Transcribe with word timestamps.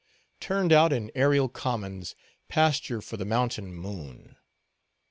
Turned 0.39 0.73
out 0.73 0.91
in 0.91 1.11
aerial 1.13 1.47
commons, 1.47 2.15
pasture 2.49 3.01
for 3.01 3.17
the 3.17 3.23
mountain 3.23 3.71
moon. 3.71 4.35